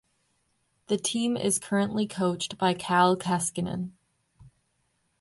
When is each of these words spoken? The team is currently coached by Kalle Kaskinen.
The 0.87 0.97
team 0.97 1.37
is 1.37 1.59
currently 1.59 2.07
coached 2.07 2.57
by 2.57 2.73
Kalle 2.73 3.15
Kaskinen. 3.15 3.91